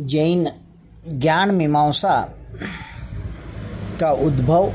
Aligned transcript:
जैन 0.00 0.46
ज्ञान 1.08 1.50
मीमांसा 1.50 2.34
का 4.00 4.10
उद्भव 4.12 4.72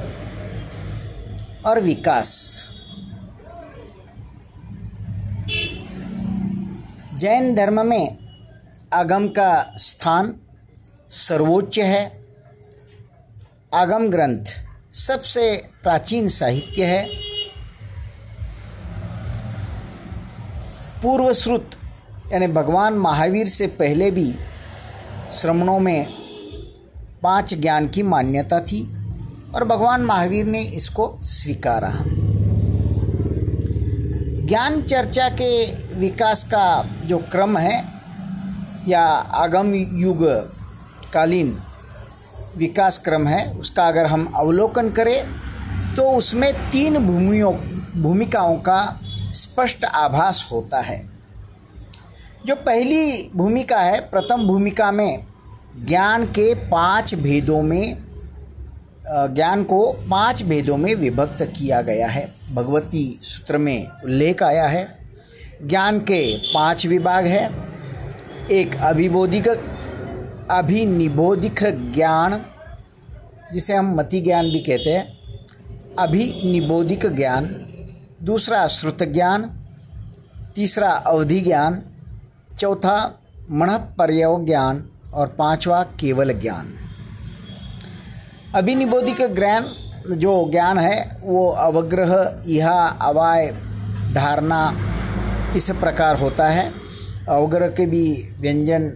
और 1.65 1.79
विकास। 1.81 2.63
जैन 7.13 7.55
धर्म 7.55 7.85
में 7.85 8.17
आगम 8.93 9.27
का 9.27 9.73
स्थान 9.77 10.33
सर्वोच्च 11.09 11.79
है। 11.79 12.25
आगम 13.73 14.09
ग्रंथ 14.09 14.45
सबसे 14.93 15.69
प्राचीन 15.83 16.27
साहित्य 16.27 16.85
है। 16.85 17.07
पूर्वश्रुत 21.01 21.71
यानी 22.33 22.47
भगवान 22.47 22.93
महावीर 22.93 23.47
से 23.47 23.67
पहले 23.67 24.11
भी 24.11 24.35
श्रमणों 25.31 25.79
में 25.79 26.07
पाँच 27.23 27.53
ज्ञान 27.53 27.87
की 27.87 28.03
मान्यता 28.03 28.59
थी 28.59 28.81
और 29.55 29.63
भगवान 29.63 30.01
महावीर 30.01 30.45
ने 30.45 30.61
इसको 30.61 31.17
स्वीकारा। 31.23 31.91
ज्ञान 34.47 34.81
चर्चा 34.81 35.29
के 35.31 35.65
विकास 35.95 36.43
का 36.43 36.83
जो 37.05 37.17
क्रम 37.31 37.57
है 37.57 37.83
या 38.87 39.03
आगम 39.03 39.73
युग 39.75 40.23
कालीन 41.13 41.57
विकास 42.57 42.97
क्रम 42.97 43.27
है, 43.27 43.51
उसका 43.51 43.87
अगर 43.87 44.05
हम 44.05 44.25
अवलोकन 44.35 44.89
करें 44.89 45.93
तो 45.95 46.09
उसमें 46.11 46.53
तीन 46.71 46.97
भूमियों, 46.97 47.53
भूमिकाओं 48.01 48.55
का 48.57 48.99
स्पष्ट 49.33 49.85
आभास 49.85 50.47
होता 50.51 50.81
है। 50.81 51.08
जो 52.45 52.55
पहली 52.55 53.31
भूमिका 53.35 53.79
है, 53.79 53.99
प्रथम 53.99 54.47
भूमिका 54.47 54.91
में 54.91 55.23
ज्ञान 55.85 56.25
के 56.25 56.53
पाँच 56.55 57.15
भेदों 57.15 57.61
में 57.61 57.97
ज्ञान 59.11 59.63
को 59.63 59.91
पाँच 59.91 60.43
भेदों 60.43 60.77
में 60.77 60.95
विभक्त 60.95 61.41
किया 61.41 61.81
गया 61.81 62.07
है। 62.07 62.31
भगवती 62.53 63.19
सूत्र 63.23 63.57
में 63.57 63.87
उल्लेख 64.03 64.43
आया 64.43 64.67
है। 64.67 64.99
ज्ञान 65.65 65.99
के 65.99 66.37
पाँच 66.37 66.85
विभाग 66.85 67.25
है। 67.25 67.51
एक 68.51 68.75
अभिबोधिक, 68.75 69.47
अभिनिबोधिक 70.51 71.59
ज्ञान, 71.93 72.45
जिसे 73.53 73.73
हम 73.73 73.95
मति 73.95 74.21
ज्ञान 74.21 74.45
भी 74.45 74.59
कहते 74.59 74.89
हैं। 74.89 75.19
अभिनिबोधिक 75.99 77.05
ज्ञान, 77.05 77.45
दूसरा 78.23 78.67
श्रुत 78.67 79.03
ज्ञान, 79.03 79.59
तीसरा 80.55 80.89
अवधि 80.89 81.41
ज्ञान 81.41 81.83
चौथा 82.59 83.19
मण 83.51 83.71
पर्यव 83.71 84.45
ज्ञान 84.45 84.89
और 85.13 85.27
पांचवा, 85.27 85.83
केवल 85.83 86.33
ज्ञान। 86.33 86.73
अभिनिबोधिक 88.55 89.35
ज्ञान 89.35 89.65
जो 90.11 90.51
ज्ञान 90.51 90.77
है, 90.77 91.17
वो 91.21 91.49
अवग्रह 91.49 92.43
यह 92.47 92.69
अवाय, 92.81 93.51
धारणा, 94.13 94.75
इस 95.55 95.71
प्रकार 95.71 96.15
होता 96.15 96.49
है। 96.49 96.73
अवग्रह 97.29 97.67
के 97.67 97.85
भी 97.85 98.33
व्यंजन, 98.39 98.91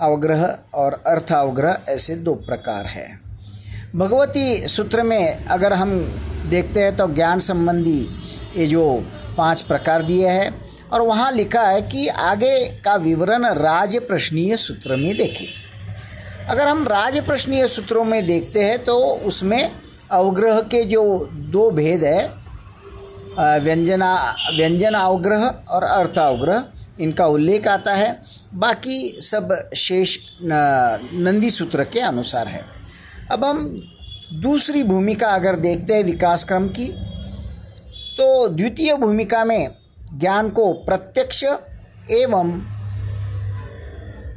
अवग्रह 0.00 0.58
और 0.74 1.02
अर्थ 1.06 1.32
अवग्रह, 1.32 1.78
ऐसे 1.88 2.16
दो 2.16 2.34
प्रकार 2.34 2.86
है। 2.86 3.20
भगवती 3.96 4.68
सूत्र 4.68 5.02
में 5.02 5.44
अगर 5.44 5.72
हम 5.72 6.00
देखते 6.46 6.80
हैं 6.80 6.96
तो 6.96 7.14
ज्ञान 7.14 7.40
संबंधी 7.40 8.08
ये 8.56 8.66
जो 8.66 9.04
पाँच 9.36 9.60
प्रकार 9.60 10.02
दिए 10.02 10.28
हैं 10.28 10.63
और 10.92 11.02
वहाँ 11.02 11.30
लिखा 11.32 11.62
है 11.62 11.80
कि 11.82 12.06
आगे 12.08 12.64
का 12.84 12.94
विवरण 12.98 13.46
राज 13.56 13.96
प्रश्नीय 14.08 14.56
सूत्र 14.56 14.96
में 14.96 15.16
देखें। 15.16 15.46
अगर 16.46 16.66
हम 16.68 16.86
राज 16.88 17.18
प्रश्नीय 17.26 17.66
सूत्रों 17.68 18.04
में 18.04 18.26
देखते 18.26 18.64
हैं 18.64 18.78
तो 18.84 18.96
उसमें 19.26 19.70
अवग्रह 20.10 20.60
के 20.62 20.84
जो 20.84 21.02
दो 21.32 21.70
भेद 21.70 22.04
है 22.04 22.42
व्यंजना, 23.60 24.14
व्यंजन 24.56 24.94
अवग्रह 24.94 25.44
और 25.68 25.84
अर्थ 25.84 26.18
अवग्रह, 26.18 26.64
इनका 27.00 27.26
उल्लेख 27.26 27.66
आता 27.68 27.94
है। 27.94 28.22
बाकी 28.54 29.08
सब 29.20 29.54
शेष 29.76 30.16
नंदी 30.42 31.50
सूत्र 31.50 31.84
के 31.84 32.00
अनुसार 32.02 32.48
है। 32.48 32.64
अब 33.30 33.44
हम 33.44 33.64
दूसरी 34.42 34.82
भूमिका 34.82 35.28
अगर 35.30 35.56
देखते 35.58 35.94
हैं 35.94 36.04
विकास 36.04 36.44
क्रम 36.44 36.68
की 36.68 36.86
तो 38.16 38.48
द्वितीय 38.48 38.94
भूमिका 38.96 39.44
में 39.44 39.68
ज्ञान 40.14 40.50
को 40.50 40.72
प्रत्यक्ष 40.72 41.44
एवं 42.10 42.50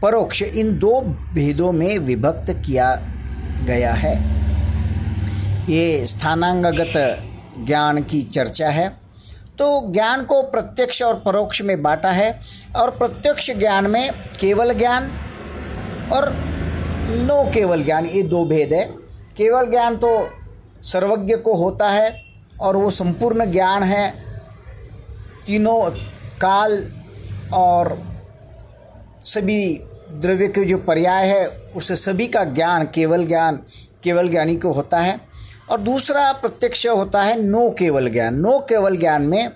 परोक्ष 0.01 0.41
इन 0.41 0.77
दो 0.79 1.01
भेदों 1.33 1.71
में 1.71 1.97
विभक्त 1.99 2.51
किया 2.65 3.01
गया 3.63 3.93
है। 3.93 4.15
ये 5.69 6.05
स्थानांगत 6.05 6.93
ज्ञान 7.65 8.03
की 8.03 8.21
चर्चा 8.21 8.69
है। 8.69 8.89
तो 9.57 9.91
ज्ञान 9.93 10.23
को 10.23 10.41
प्रत्यक्ष 10.43 11.01
और 11.01 11.13
परोक्ष 11.15 11.61
में 11.61 11.81
बांटा 11.83 12.11
है 12.11 12.39
और 12.75 12.91
प्रत्यक्ष 12.91 13.51
ज्ञान 13.51 13.87
में 13.87 14.11
केवल 14.39 14.73
ज्ञान 14.73 15.11
और 16.13 16.33
नो 17.09 17.51
केवल 17.53 17.83
ज्ञान, 17.83 18.05
ये 18.05 18.23
दो 18.23 18.45
भेद 18.45 18.73
है। 18.73 18.85
केवल 19.37 19.69
ज्ञान 19.69 19.97
तो 19.97 20.29
सर्वज्ञ 20.83 21.35
को 21.35 21.55
होता 21.55 21.89
है 21.89 22.23
और 22.61 22.75
वो 22.75 22.91
संपूर्ण 22.91 23.51
ज्ञान 23.51 23.83
है 23.83 24.26
तीनों 25.47 25.89
काल 26.41 26.91
और 27.53 28.03
सभी 29.23 29.79
द्रव्य 30.11 30.47
के 30.47 30.65
जो 30.65 30.77
पर्याय 30.77 31.27
है 31.27 31.47
उस 31.47 31.91
सभी 31.91 32.27
का 32.27 32.43
ज्ञान, 32.43 32.89
केवल 32.95 33.25
ज्ञान, 33.25 33.59
केवल 34.03 34.29
ज्ञानी 34.29 34.55
को 34.55 34.71
होता 34.71 34.99
है। 34.99 35.19
और 35.71 35.81
दूसरा 35.81 36.33
प्रत्यक्ष 36.33 36.87
होता 36.87 37.23
है 37.23 37.43
नो 37.43 37.69
केवल 37.69 38.09
ज्ञान। 38.09 38.35
नो 38.35 38.59
केवल 38.59 38.97
ज्ञान 38.97 39.21
में 39.21 39.49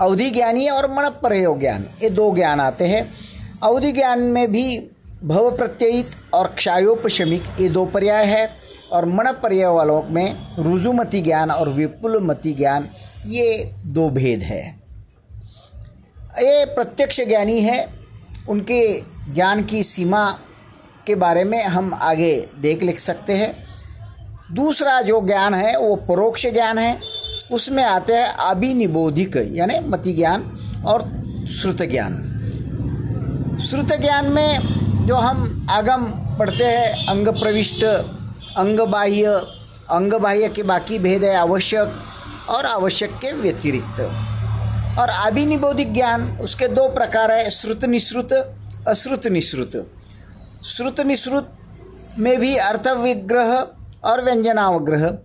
अवधि 0.00 0.30
ज्ञानी 0.30 0.68
और 0.68 0.90
मन 0.90 1.08
प्रयोग 1.08 1.60
ज्ञान। 1.60 1.86
ये 2.02 2.10
दो 2.10 2.34
ज्ञान 2.34 2.60
आते 2.60 2.84
हैं। 2.84 3.14
अवधि 3.62 3.92
ज्ञान 3.92 4.18
में 4.18 4.52
भी 4.52 4.90
भव 5.24 5.56
प्रत्ययित 5.56 6.10
और 6.34 6.46
क्षायोपशमिक 6.46 7.42
ये 7.60 7.68
दो 7.68 7.84
पर्याय 7.84 8.24
है। 8.24 8.50
और 8.92 9.06
मन 9.06 9.32
पर्याय 9.42 9.72
वालों 9.72 10.02
में 10.02 10.36
रुजुमति 10.58 11.20
ज्ञान 11.20 11.50
और 11.50 11.68
विपुलमति 11.68 12.52
ज्ञान, 12.52 12.88
ये 13.26 13.72
दो 13.86 14.10
भेद 14.10 14.40
है। 14.40 14.85
ये 16.38 16.64
प्रत्यक्ष 16.64 17.20
ज्ञानी 17.20 17.60
है। 17.60 17.88
उनके 18.48 19.00
ज्ञान 19.34 19.64
की 19.64 19.82
सीमा 19.82 20.30
के 21.06 21.14
बारे 21.14 21.44
में 21.44 21.64
हम 21.64 21.94
आगे 21.94 22.48
देख 22.58 22.82
लिख 22.82 23.00
सकते 23.00 23.32
हैं। 23.32 23.66
दूसरा 24.54 25.02
जो 25.02 25.26
ज्ञान 25.26 25.54
है, 25.54 25.78
वो 25.78 25.96
परोक्ष 25.96 26.46
ज्ञान 26.46 26.78
है। 26.78 27.00
उसमें 27.52 27.84
आते 27.84 28.12
हैं 28.12 28.26
अभिनिबोधिक, 28.26 29.36
यानी 29.36 29.88
मति 29.88 30.12
ज्ञान 30.12 30.42
और 30.86 31.02
श्रुत 31.60 31.82
ज्ञान। 31.82 32.22
श्रुत 33.70 33.88
ज्ञान 34.00 34.26
में 34.26 34.58
जो 35.06 35.14
हम 35.14 35.66
आगम 35.70 36.04
पढ़ते 36.38 36.64
हैं, 36.64 37.06
अंग 37.06 37.28
प्रविष्ट, 37.28 37.84
अंग 38.56 38.80
बाह्य 38.80 39.26
अंग 39.90 40.12
बाह्य 40.12 40.48
के 40.48 40.62
बाकी 40.62 40.98
भेद 40.98 41.24
है 41.24 41.36
आवश्यक 41.36 41.92
और 42.48 42.66
आवश्यक 42.66 43.10
के 43.10 43.32
व्यतिरिक्त। 43.32 44.00
और 44.98 45.08
अभिनिबोधिक 45.08 45.94
ज्ञान, 45.94 46.38
उसके 46.38 46.68
दो 46.68 46.88
प्रकार 46.88 47.32
है, 47.32 47.50
श्रुत 47.50 47.84
निश्रुत, 47.84 48.32
अश्रुत 48.88 49.26
निश्रुत। 49.26 49.92
श्रुत 50.64 51.00
निश्रुत 51.00 51.52
में 52.18 52.40
भी 52.40 52.56
अर्थ 52.56 52.88
विग्रह 52.88 53.66
और 54.04 54.24
व्यंजनावग्रह। 54.24 55.18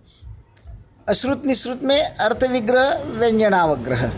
अश्रुत 1.08 1.46
निश्रुत 1.46 1.82
में 1.82 2.02
अर्थ 2.02 2.44
विग्रह 2.44 2.98
व्यंजनावग्रह। 2.98 4.12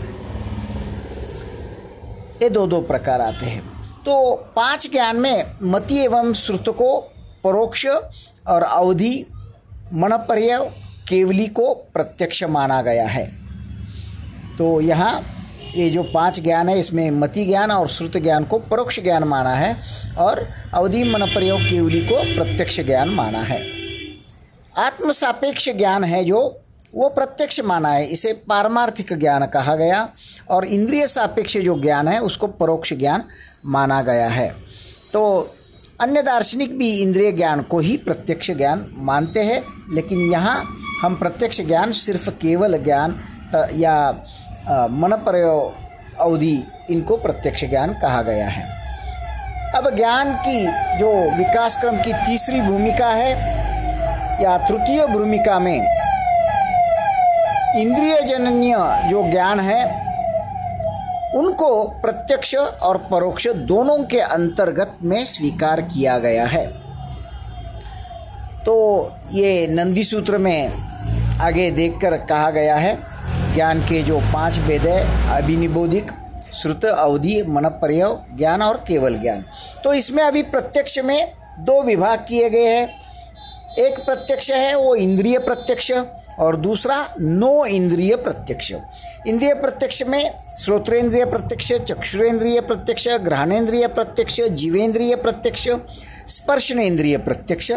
ये 2.41 2.49
दो 2.49 2.67
दो 2.67 2.81
प्रकार 2.81 3.21
आते 3.21 3.45
हैं। 3.45 3.61
तो 3.97 4.35
पाँच 4.55 4.91
ज्ञान 4.91 5.15
में 5.15 5.45
मति 5.63 5.97
एवं 5.97 6.33
श्रुत 6.33 6.69
को 6.69 6.99
परोक्ष 7.43 7.85
और 8.47 8.63
अवधि 8.63 9.25
मणपर्य 9.93 10.71
केवली 11.09 11.47
को 11.47 11.73
प्रत्यक्ष 11.73 12.43
माना 12.43 12.81
गया 12.81 13.07
है। 13.07 13.25
तो 14.57 14.81
यहाँ 14.81 15.34
ये 15.75 15.89
जो 15.89 16.03
पाँच 16.03 16.39
ज्ञान 16.39 16.69
है, 16.69 16.79
इसमें 16.79 17.11
मति 17.11 17.45
ज्ञान 17.45 17.71
और 17.71 17.87
श्रुत 17.87 18.17
ज्ञान 18.17 18.43
को 18.43 18.59
परोक्ष 18.59 18.99
ज्ञान 18.99 19.23
माना 19.23 19.49
है 19.49 19.77
और 20.17 20.47
अवधि 20.73 21.03
मन 21.03 21.25
प्रयोग 21.25 21.61
केवली 21.61 22.01
को 22.01 22.15
प्रत्यक्ष 22.35 22.79
ज्ञान 22.79 23.09
माना 23.09 23.39
है। 23.39 23.61
आत्म 24.77 25.11
सापेक्ष 25.11 25.69
ज्ञान 25.69 26.03
है 26.03 26.23
जो, 26.23 26.61
वो 26.95 27.09
प्रत्यक्ष 27.09 27.59
माना 27.59 27.89
है, 27.89 28.05
इसे 28.05 28.33
पारमार्थिक 28.33 29.13
ज्ञान 29.13 29.45
कहा 29.45 29.75
गया 29.75 30.09
और 30.49 30.65
इंद्रिय 30.65 31.07
सापेक्ष 31.07 31.57
जो 31.57 31.81
ज्ञान 31.81 32.07
है, 32.07 32.19
उसको 32.19 32.47
परोक्ष 32.47 32.93
ज्ञान 32.93 33.23
माना 33.65 34.01
गया 34.01 34.27
है। 34.27 34.55
तो 35.13 35.55
अन्य 36.01 36.21
दार्शनिक 36.21 36.77
भी 36.77 37.01
इंद्रिय 37.01 37.31
ज्ञान 37.31 37.61
को 37.61 37.79
ही 37.79 37.97
प्रत्यक्ष 37.97 38.51
ज्ञान 38.51 38.91
मानते 38.97 39.39
हैं, 39.39 39.63
लेकिन 39.93 40.19
यहाँ 40.19 40.63
हम 41.01 41.15
प्रत्यक्ष 41.15 41.61
ज्ञान 41.61 41.91
सिर्फ़ 41.91 42.29
केवल 42.29 42.77
ज्ञान, 42.77 43.19
या 43.75 44.25
मन 44.69 45.15
प्रयोग 45.25 46.19
अवधि 46.19 46.63
इनको 46.89 47.17
प्रत्यक्ष 47.17 47.65
ज्ञान 47.65 47.93
कहा 47.93 48.21
गया 48.21 48.47
है। 48.47 48.63
अब 49.75 49.89
ज्ञान 49.95 50.33
की 50.35 50.65
जो 50.99 51.11
विकास 51.37 51.77
क्रम 51.81 51.97
की 51.97 52.13
तीसरी 52.25 52.61
भूमिका 52.61 53.09
है, 53.09 53.31
या 54.43 54.57
तृतीय 54.57 55.05
भूमिका 55.07 55.59
में 55.59 55.75
इंद्रिय 57.77 58.21
जनन्य 58.21 58.75
जो 59.09 59.23
ज्ञान 59.31 59.59
है, 59.59 59.83
उनको 61.35 61.83
प्रत्यक्ष 62.01 62.55
और 62.55 62.97
परोक्ष 63.11 63.47
दोनों 63.47 64.03
के 64.03 64.19
अंतर्गत 64.19 64.97
में 65.03 65.25
स्वीकार 65.25 65.81
किया 65.81 66.17
गया 66.17 66.45
है। 66.45 66.65
तो 68.65 68.75
ये 69.31 69.67
नंदी 69.67 70.03
सूत्र 70.03 70.37
में 70.37 70.71
आगे 71.41 71.69
देखकर 71.71 72.17
कहा 72.17 72.49
गया 72.49 72.75
है 72.75 72.97
ज्ञान 73.55 73.81
के 73.81 74.03
जो 74.03 74.19
पाँच 74.19 74.59
वेद 74.59 74.81
है, 74.81 75.07
अभिनिबोधिक, 75.41 76.11
श्रुत, 76.53 76.85
अवधि 76.85 77.43
मन 77.43 77.63
पर्यव 77.63 78.19
ज्ञान 78.37 78.61
और 78.61 78.83
केवल 78.87 79.15
ज्ञान। 79.15 79.45
तो 79.83 79.93
इसमें 79.93 80.23
अभी 80.23 80.43
प्रत्यक्ष 80.43 80.99
में 80.99 81.31
दो 81.59 81.81
विभाग 81.83 82.19
किए 82.19 82.49
गए 82.49 82.65
हैं। 82.65 83.01
एक 83.79 83.99
प्रत्यक्ष 83.99 84.51
है, 84.51 84.75
वो 84.75 84.95
इंद्रिय 84.95 85.39
प्रत्यक्ष, 85.39 85.91
और 86.39 86.55
दूसरा 86.55 87.13
नो 87.21 87.65
इंद्रिय 87.65 88.15
प्रत्यक्ष। 88.15 88.73
इंद्रिय 89.27 89.53
प्रत्यक्ष 89.53 90.03
में 90.03 90.31
श्रोत्रेंद्रिय 90.59 91.25
प्रत्यक्ष, 91.25 91.73
चक्षुरेंद्रिय 91.73 92.61
प्रत्यक्ष 92.61 93.07
ग्रहणेन्द्रिय 93.07 93.87
प्रत्यक्ष, 93.87 94.41
जीवेंद्रिय 94.41 95.15
प्रत्यक्ष 95.15 95.67
स्पर्शनेन्द्रिय 96.27 97.17
प्रत्यक्ष 97.17 97.71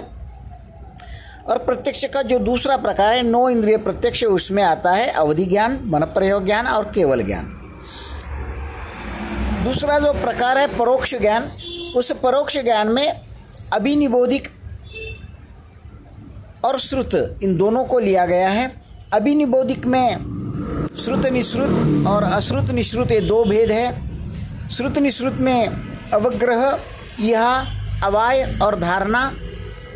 और 1.49 1.59
प्रत्यक्ष 1.59 2.05
का 2.05 2.23
जो 2.23 2.39
दूसरा 2.39 2.77
प्रकार 2.77 3.13
है, 3.13 3.23
नौ 3.23 3.49
इंद्रिय 3.49 3.77
प्रत्यक्ष, 3.77 4.25
उसमें 4.25 4.63
आता 4.63 4.91
है 4.91 5.09
अवधि 5.09 5.47
ज्ञान 5.47 5.81
मन 5.85 6.01
प्रयोग 6.01 6.47
ज्ञान 6.47 6.67
और 6.67 6.85
केवल 6.85 7.23
ज्ञान। 7.23 7.45
दूसरा 9.65 9.99
जो 9.99 10.13
प्रकार 10.13 10.59
है, 10.59 10.79
परोक्ष 10.79 11.15
ज्ञान, 11.15 11.51
उस 11.97 12.13
परोक्ष 12.13 12.59
ज्ञान 12.59 12.89
में 12.89 13.21
अभिनिबोधिक 13.73 14.49
और 16.65 16.79
श्रुत, 16.79 17.39
इन 17.43 17.57
दोनों 17.57 17.85
को 17.85 17.99
लिया 17.99 18.27
गया 18.27 18.49
है। 18.49 18.83
अभिनिबोधिक 19.13 19.87
में 19.87 20.17
श्रुत 21.05 21.27
निश्रुत 21.27 22.07
और 22.07 22.23
अश्रुत 22.23 22.71
निश्रुत, 22.71 23.11
ये 23.11 23.21
दो 23.21 23.45
भेद 23.45 23.71
है। 23.71 24.69
श्रुत 24.69 24.99
निश्रुत 24.99 25.35
में 25.35 25.69
अवग्रह, 26.13 26.79
यह 27.21 27.45
अवाय 28.05 28.59
और 28.63 28.81
धारणा 28.81 29.33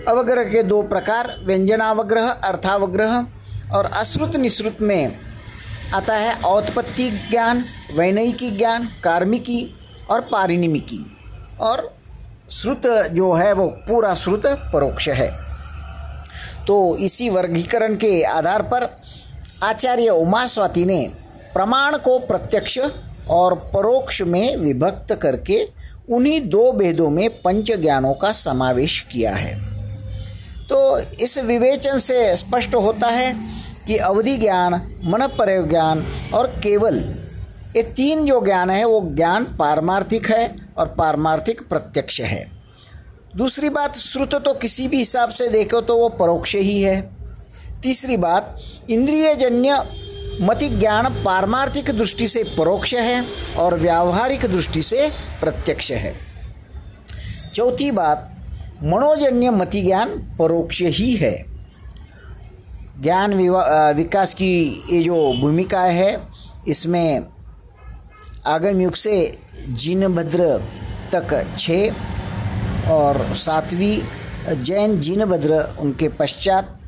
अवग्रह 0.09 0.45
के 0.45 0.63
दो 0.63 0.83
प्रकार, 0.83 1.37
व्यंजनावग्रह, 1.45 2.29
अर्थावग्रह, 2.29 3.27
और 3.73 3.85
अश्रुत 3.85 4.37
निश्रुत 4.37 4.77
में 4.81 5.17
आता 5.95 6.17
है 6.17 6.43
औत्पत्ति 6.43 7.11
ज्ञान, 7.11 7.65
वैनयिकी 7.97 8.51
ज्ञान, 8.51 8.89
कार्मिकी 9.05 9.75
और 10.11 10.21
पारिनिमिकी। 10.21 11.17
और 11.61 11.97
श्रुत 12.51 12.83
जो 12.87 13.33
है, 13.33 13.53
वो 13.53 13.67
पूरा 13.67 14.15
श्रुत 14.15 14.47
परोक्ष 14.47 15.09
है। 15.09 15.31
तो 16.67 16.97
इसी 16.97 17.29
वर्गीकरण 17.29 17.97
के 17.97 18.23
आधार 18.23 18.63
पर 18.63 19.01
आचार्य 19.63 20.09
उमा 20.09 20.47
स्वाति 20.47 20.85
ने 20.85 21.11
प्रमाण 21.55 21.97
को 21.97 22.19
प्रत्यक्ष 22.19 22.79
और 23.31 23.55
परोक्ष 23.55 24.23
में 24.23 24.57
विभक्त 24.57 25.15
करके 25.15 25.69
उन्हीं 26.11 26.49
दो 26.49 26.73
भेदों 26.73 27.11
में 27.11 27.43
पंच 27.43 27.73
ज्ञानों 27.73 28.15
का 28.15 28.33
समावेश 28.33 29.07
किया 29.13 29.35
है। 29.35 29.72
तो 30.73 30.99
इस 31.21 31.39
विवेचन 31.39 31.99
से 31.99 32.37
स्पष्ट 32.37 32.75
होता 32.75 33.07
है 33.07 33.35
कि 33.87 33.97
अवधि 33.97 34.37
ज्ञान 34.39 34.75
मन 35.05 35.27
प्रयोग 35.27 35.69
ज्ञान 35.69 36.05
और 36.35 36.47
केवल 36.63 36.99
ये 37.77 37.83
तीन 37.83 38.25
जो 38.27 38.41
ज्ञान 38.41 38.71
है, 38.71 38.85
वो 38.85 39.01
ज्ञान 39.15 39.45
पारमार्थिक 39.59 40.31
है 40.31 40.55
और 40.79 40.87
पारमार्थिक 40.89 41.61
प्रत्यक्ष 41.69 42.21
है। 42.21 42.51
दूसरी 43.37 43.69
बात, 43.69 43.97
श्रुत 43.97 44.35
तो 44.35 44.55
किसी 44.55 44.89
भी 44.89 44.97
हिसाब 44.97 45.31
से 45.31 45.49
देखो 45.49 45.81
तो 45.81 45.97
वो 45.97 46.09
परोक्ष 46.09 46.55
ही 46.55 46.81
है। 46.83 47.01
तीसरी 47.83 48.17
बात 48.17 48.59
इंद्रिय 48.91 49.35
जन्य 49.35 49.79
मति 50.41 50.69
ज्ञान 50.69 51.09
पारमार्थिक 51.25 51.91
दृष्टि 51.91 52.29
से 52.29 52.43
परोक्ष 52.59 52.95
है 52.95 53.25
और 53.59 53.79
व्यावहारिक 53.79 54.47
दृष्टि 54.47 54.83
से 54.83 55.11
प्रत्यक्ष 55.41 55.91
है। 55.91 56.15
चौथी 57.55 57.91
बात 57.91 58.29
मनोजन्य 58.83 59.51
मति 59.51 59.81
ज्ञान 59.83 60.09
परोक्ष 60.39 60.81
ही 60.83 61.15
है। 61.17 61.35
ज्ञान 63.03 63.35
विकास 63.97 64.35
की 64.35 64.53
ये 64.93 65.03
जो 65.03 65.17
भूमिका 65.41 65.83
है, 65.83 66.21
इसमें 66.69 67.27
आगम 68.47 68.81
युग 68.81 68.95
से 68.95 69.39
जिनभद्र 69.71 70.59
तक 71.13 71.57
छः 71.59 72.91
और 72.93 73.19
सातवीं 73.37 74.55
जैन 74.65 74.99
जिनभद्र 75.01 75.63
उनके 75.81 76.09
पश्चात 76.11 76.79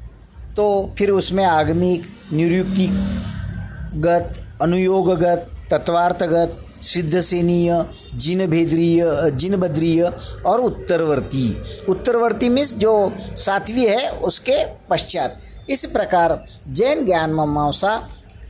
तो 0.57 0.95
फिर 0.99 1.11
उसमें 1.11 1.45
आगमिक 1.45 2.07
निरुक्तिगत, 2.33 4.27
अनुयोगगत, 4.63 5.51
तत्वार्थगत 5.71 6.64
सिद्धसेनीय 6.85 7.85
जिन 8.15 8.47
भेद्रीय 8.47 9.31
जिन 9.31 9.57
बद्रीय 9.57 10.03
और 10.47 10.61
उत्तरवर्ती। 10.61 11.47
उत्तरवर्ती 11.89 12.49
मीन्स 12.49 12.75
जो 12.75 13.13
सातवीं 13.21 13.87
है, 13.89 14.09
उसके 14.11 14.65
पश्चात। 14.91 15.39
इस 15.71 15.85
प्रकार 15.87 16.45
जैन 16.69 17.05
ज्ञान 17.07 17.31
मीमांसा 17.31 17.97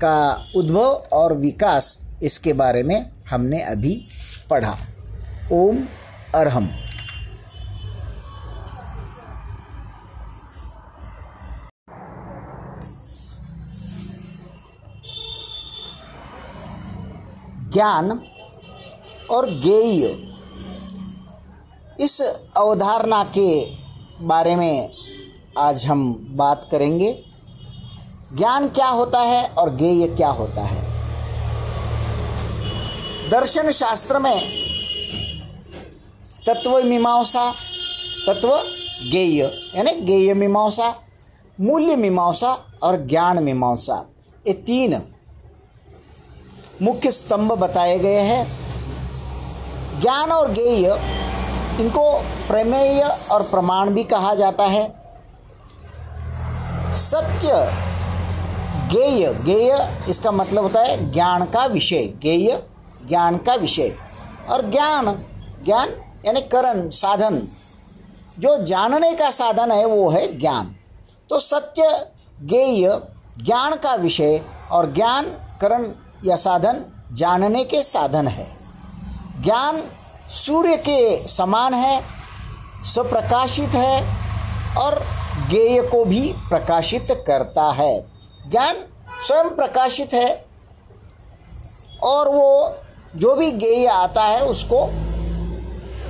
का 0.01 0.47
उद्भव 0.57 1.09
और 1.13 1.37
विकास 1.37 1.99
इसके 2.23 2.53
बारे 2.53 2.83
में 2.83 3.11
हमने 3.31 3.61
अभी 3.63 3.95
पढ़ा। 4.51 4.77
ओम 5.53 5.79
अरहम। 6.35 6.69
ज्ञान 17.75 18.21
और 19.31 19.50
गेय 19.50 20.05
इस 22.00 22.21
अवधारणा 22.56 23.25
के 23.25 23.76
बारे 24.21 24.56
में 24.56 24.91
आज 25.59 25.87
हम 25.87 26.26
बात 26.31 26.69
करेंगे। 26.71 27.12
ज्ञान 28.35 28.69
क्या 28.69 28.87
होता 28.87 29.21
है 29.21 29.49
और 29.49 29.75
गेय 29.75 30.06
क्या 30.06 30.29
होता 30.29 30.65
है? 30.65 30.82
दर्शन 33.31 33.71
शास्त्र 33.71 34.19
में 34.19 34.38
तत्व 36.47 36.82
मीमांसा, 36.82 37.51
तत्व 38.27 38.49
गेय 39.10 39.43
यानी 39.77 39.93
गेय 40.01 40.34
मीमांसा, 40.34 40.94
मूल्य 41.60 41.96
मीमांसा 41.96 42.53
और 42.82 43.06
ज्ञान 43.06 43.43
मीमांसा, 43.43 44.06
ये 44.46 44.53
तीन 44.53 45.03
मुख्य 46.83 47.11
स्तंभ 47.11 47.53
बताए 47.53 47.99
गए 47.99 48.21
हैं। 48.21 48.47
ज्ञान 50.01 50.33
और 50.33 50.51
गेय 50.53 50.87
इनको 51.81 52.13
प्रमेय 52.49 53.03
और 53.31 53.43
प्रमाण 53.43 53.91
भी 53.91 54.05
कहा 54.05 54.35
जाता 54.35 54.65
है। 54.65 54.89
सत्य 56.95 57.49
गेय 58.93 59.33
गेय 59.35 59.97
इसका 60.09 60.31
मतलब 60.31 60.63
होता 60.63 60.81
है 60.81 61.13
ज्ञान 61.13 61.45
का 61.45 61.65
विषय 61.67 62.07
गेय 62.23 62.63
ज्ञान 63.09 63.37
का 63.39 63.55
विषय। 63.55 63.97
और 64.51 64.71
ज्ञान 64.71 65.07
ज्ञान 65.65 65.89
यानी 66.27 66.41
करण, 66.41 66.89
साधन, 66.89 67.49
जो 68.39 68.57
जानने 68.65 69.13
का 69.13 69.31
साधन 69.31 69.73
है, 69.73 69.85
वो 69.85 70.11
है 70.11 70.39
ज्ञान। 70.39 70.75
तो 71.31 71.39
सत्य 71.39 72.11
गेय 72.43 73.01
ज्ञान 73.45 73.75
का 73.75 73.95
विषय 73.95 74.41
और 74.71 74.93
ज्ञान, 74.93 75.25
करण 75.61 75.85
या 76.25 76.37
साधन 76.37 76.85
जानने 77.13 77.65
के 77.65 77.83
साधन 77.83 78.29
है। 78.29 78.47
ज्ञान 79.43 79.83
सूर्य 80.35 80.77
के 80.79 81.27
समान 81.27 81.75
है, 81.75 82.01
स्वप्रकाशित 82.85 83.75
है 83.75 84.01
और 84.79 85.03
ज्ञेय 85.49 85.83
को 85.83 86.05
भी 86.05 86.21
प्रकाशित 86.49 87.07
करता 87.27 87.71
है। 87.73 88.01
ज्ञान 88.51 88.77
स्वयं 89.27 89.49
प्रकाशित 89.51 90.15
है 90.15 90.45
और 92.03 92.29
वो 92.29 92.77
जो 93.17 93.35
भी 93.35 93.51
ज्ञेय 93.53 93.87
आता 93.87 94.23
है 94.23 94.45
उसको 94.45 94.81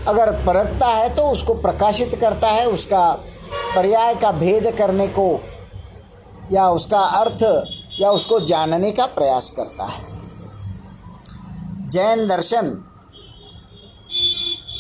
अगर 0.09 0.31
परखता 0.47 0.87
है 0.87 1.15
तो 1.15 1.29
उसको 1.31 1.55
प्रकाशित 1.55 2.15
करता 2.15 2.49
है। 2.49 2.67
उसका 2.67 3.11
पर्याय 3.77 4.15
का 4.15 4.31
भेद 4.33 4.75
करने 4.79 5.07
को 5.09 5.29
या 6.53 6.69
उसका 6.71 6.99
अर्थ 6.99 7.45
या 8.01 8.11
उसको 8.11 8.41
जानने 8.41 8.93
का 8.93 9.07
प्रयास 9.07 9.51
करता 9.51 9.85
है। 9.85 10.05
जैन 11.89 12.29
दर्शन, 12.29 12.85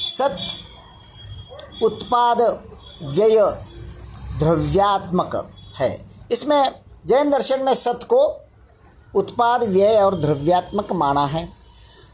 सत 0.03 0.39
उत्पाद 1.83 2.41
व्यय 3.03 3.59
द्रव्यात्मक 4.39 5.51
है। 5.77 6.07
इसमें 6.31 6.81
जैन 7.07 7.31
दर्शन 7.31 7.61
में 7.61 7.75
सत 7.75 8.01
को 8.05 8.41
उत्पाद 9.15 9.63
व्यय 9.63 9.97
और 9.97 10.21
द्रव्यात्मक 10.21 10.93
माना 10.93 11.27
है। 11.27 11.49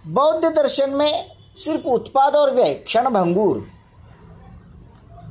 बौद्ध 0.06 0.44
दर्शन 0.44 0.90
में 0.90 1.36
सिर्फ़ 1.56 1.86
उत्पाद 1.86 2.36
और 2.36 2.54
व्यय, 2.54 2.74
क्षण 2.74 3.10
भंगूर। 3.10 3.66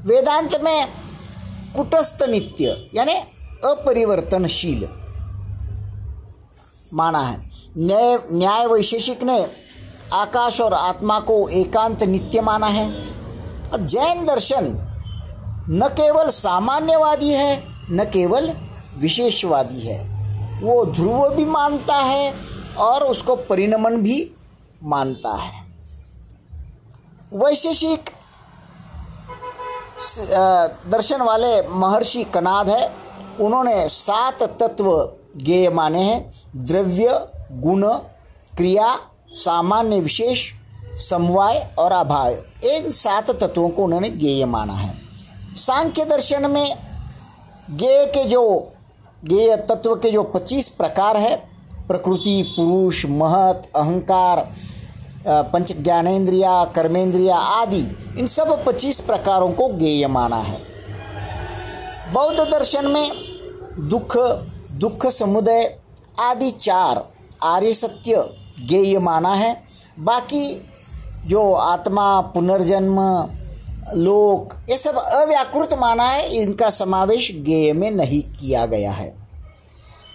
वेदांत 0.05 0.61
में 0.61 0.87
कुटस्थ 1.75 2.23
नित्य, 2.23 2.89
यानी 2.95 3.13
अपरिवर्तनशील। 3.65 4.98
माना 6.93 7.19
है। 7.19 7.39
न्याय 7.77 8.17
न्याय 8.31 8.65
वैशेषिक 8.67 9.23
ने 9.23 9.39
आकाश 10.13 10.59
और 10.61 10.73
आत्मा 10.73 11.19
को 11.19 11.47
एकांत 11.49 12.03
नित्य 12.03 12.41
माना 12.41 12.67
है। 12.67 12.89
और 13.73 13.79
जैन 13.81 14.25
दर्शन 14.25 14.65
न 15.69 15.87
केवल 15.91 16.29
सामान्यवादी 16.29 17.29
है, 17.29 17.63
न 17.91 18.05
केवल 18.05 18.53
विशेषवादी 18.97 19.79
है। 19.79 19.99
वो 20.61 20.85
ध्रुव 20.85 21.29
भी 21.29 21.45
मानता 21.45 21.95
है 21.95 22.33
और 22.77 23.03
उसको 23.03 23.35
परिणमन 23.35 23.97
भी 23.97 24.31
मानता 24.83 25.33
है। 25.33 25.63
वैशेषिक 27.33 28.09
दर्शन 30.87 31.21
वाले 31.21 31.61
महर्षि 31.69 32.23
कनाद 32.23 32.69
है। 32.69 32.91
उन्होंने 33.39 33.87
सात 33.89 34.43
तत्व 34.59 34.91
गेय 35.37 35.69
माने 35.69 36.01
हैं। 36.01 36.38
द्रव्य, 36.55 37.27
गुण, 37.51 37.87
क्रिया, 38.57 38.95
सामान्य 39.29 39.99
विशेष, 39.99 40.51
समवाय 41.09 41.73
और 41.79 41.91
अभाव। 41.91 42.29
इन 42.65 42.91
सात 42.91 43.31
तत्वों 43.31 43.69
को 43.69 43.83
उन्होंने 43.83 44.09
गेय 44.09 44.45
माना 44.45 44.73
है। 44.73 44.93
सांख्य 45.55 46.05
दर्शन 46.05 46.51
में 46.51 46.75
गेय 47.71 48.05
के 48.05 48.25
जो, 48.25 48.71
गेय 49.25 49.57
तत्व 49.57 49.95
के 49.95 50.11
जो 50.11 50.23
पच्चीस 50.23 50.69
प्रकार 50.69 51.17
है, 51.17 51.35
प्रकृति, 51.87 52.53
पुरुष, 52.57 53.05
महत, 53.05 53.71
अहंकार 53.75 54.51
पंच 55.27 55.73
ज्ञानेन्द्रिया 55.73 56.65
कर्मेंद्रिया 56.65 57.35
आदि, 57.35 57.97
इन 58.17 58.27
सब 58.27 58.65
पच्चीस 58.65 58.99
प्रकारों 58.99 59.51
को 59.51 59.67
गेय 59.67 60.07
माना 60.07 60.37
है। 60.37 60.61
बौद्ध 62.13 62.39
दर्शन 62.39 62.85
में 62.85 63.11
दुख 63.79 64.17
दुख 64.71 65.05
समुदय 65.05 65.78
आदि 66.19 66.51
चार 66.51 67.07
आर्य 67.43 67.73
सत्य 67.73 68.29
गेय 68.61 68.99
माना 68.99 69.33
है। 69.33 69.63
बाकी 69.99 70.69
जो 71.25 71.53
आत्मा, 71.53 72.21
पुनर्जन्म, 72.21 72.99
लोक, 73.95 74.53
ये 74.69 74.77
सब 74.77 74.95
अव्याकृत 74.95 75.73
माना 75.73 76.03
है, 76.03 76.29
इनका 76.35 76.69
समावेश 76.69 77.31
गेय 77.35 77.73
में 77.73 77.91
नहीं 77.91 78.21
किया 78.21 78.65
गया 78.65 78.91
है। 78.91 79.15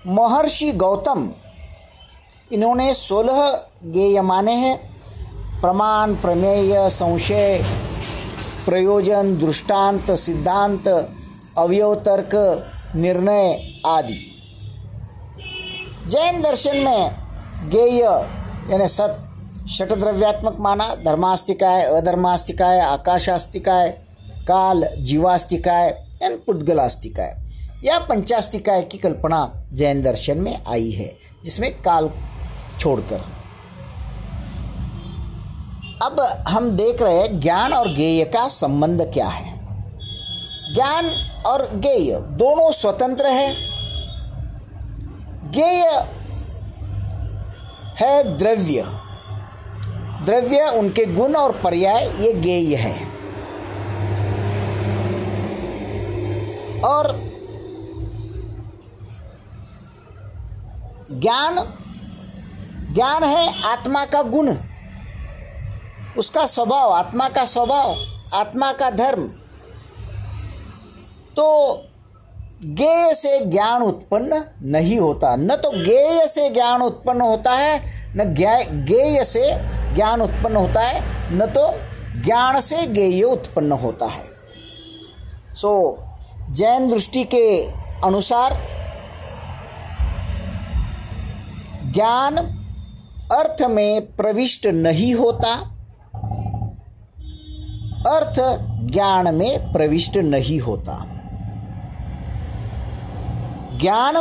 महर्षि 0.06 0.72
गौतम, 0.72 1.30
इन्होंने 2.52 2.94
सोलह 2.94 3.62
गेय 3.84 4.20
माने 4.22 4.52
हैं। 4.52 4.94
प्रमाण, 5.60 6.14
प्रमेय, 6.14 6.88
संशय, 6.90 7.64
प्रयोजन, 8.66 9.38
दृष्टांत, 9.38 10.10
सिद्धांत 10.10 10.88
अवयव 11.58 11.94
तर्क 11.94 12.30
निर्णय 12.96 13.72
आदि। 13.86 14.33
जैन 16.08 16.42
दर्शन 16.42 16.76
में 16.76 17.10
गेय, 17.68 18.00
यानी 18.70 18.88
सत 18.88 19.20
षटद्रव्यात्मक 19.70 20.56
माना 20.60 20.94
धर्मास्तिकाय, 20.94 21.82
अधर्मास्तिकाय, 21.82 22.80
आकाशास्तिकाय, 22.80 23.88
काल, 24.48 24.88
जीवास्तिकाय 24.98 25.88
एंड 26.22 26.38
पुद्गलास्तिकाय। 26.38 27.36
या 27.84 27.98
पंचास्तिकाय 27.98 28.82
की 28.82 28.98
कल्पना 28.98 29.64
जैन 29.72 30.02
दर्शन 30.02 30.38
में 30.38 30.62
आई 30.68 30.90
है, 30.90 31.16
जिसमें 31.44 31.82
काल 31.82 32.10
छोड़कर। 32.80 33.20
अब 36.02 36.20
हम 36.48 36.70
देख 36.70 37.02
रहे 37.02 37.18
हैं 37.18 37.40
ज्ञान 37.40 37.72
और 37.72 37.92
गेय 37.92 38.24
का 38.24 38.48
संबंध 38.48 39.02
क्या 39.02 39.28
है। 39.28 39.54
ज्ञान 40.74 41.10
और 41.46 41.70
गेय 41.74 42.20
दोनों 42.20 42.72
स्वतंत्र 42.72 43.26
है 43.26 43.73
गेय 45.54 45.82
है 48.00 48.36
द्रव्य 48.36 48.84
द्रव्य 50.24 50.68
उनके 50.78 51.04
गुण 51.06 51.34
और 51.34 51.52
पर्याय 51.64 52.06
ये 52.20 52.32
गेय 52.40 52.74
है 52.76 52.94
और 56.84 57.12
ज्ञान 61.12 61.64
ज्ञान 62.94 63.24
है 63.24 63.46
आत्मा 63.70 64.04
का 64.04 64.22
गुण 64.28 64.54
उसका 66.18 66.44
स्वभाव 66.46 66.92
आत्मा 66.92 67.28
का 67.28 67.44
स्वभाव 67.44 67.96
आत्मा 68.34 68.72
का 68.72 68.90
धर्म 68.90 69.26
तो 71.36 71.46
गेय 72.64 73.14
से 73.14 73.40
ज्ञान 73.40 73.82
उत्पन्न 73.82 74.44
नहीं 74.62 74.98
होता। 74.98 75.36
न 75.36 75.48
तो 75.48 75.70
गेय 75.70 76.26
से 76.26 76.50
ज्ञान 76.50 76.82
उत्पन्न 76.82 77.20
होता 77.20 77.50
है 77.50 77.80
न 78.16 78.34
गेय 78.84 79.24
से 79.24 79.42
ज्ञान 79.94 80.22
उत्पन्न 80.22 80.56
होता 80.56 80.80
है 80.80 81.02
न 81.32 81.46
तो 81.46 81.70
ज्ञान 82.24 82.60
से 82.60 82.86
गेय 82.86 83.22
उत्पन्न 83.22 83.72
होता 83.72 84.06
है। 84.06 84.24
सो 85.54 85.98
so, 85.98 86.52
जैन 86.52 86.88
दृष्टि 86.90 87.24
के 87.24 87.70
अनुसार 88.04 88.58
ज्ञान 91.92 92.36
अर्थ 93.32 93.62
में 93.62 94.16
प्रविष्ट 94.16 94.66
नहीं 94.66 95.14
होता 95.14 95.54
अर्थ 98.08 98.34
ज्ञान 98.92 99.34
में 99.34 99.72
प्रविष्ट 99.72 100.16
नहीं 100.16 100.60
होता। 100.60 101.13
ज्ञान 103.80 104.16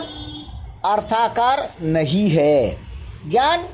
अर्थाकार 0.85 1.73
नहीं 1.81 2.29
है। 2.29 2.77
ज्ञान 3.29 3.65